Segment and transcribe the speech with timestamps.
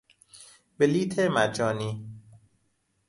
[0.77, 2.05] بلیط مجانی